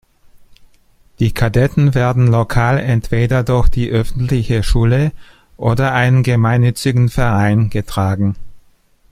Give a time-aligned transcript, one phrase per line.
[1.19, 5.11] Die Kadetten werden lokal entweder durch die öffentliche Schule
[5.57, 8.35] oder einen gemeinnützigen Verein getragen.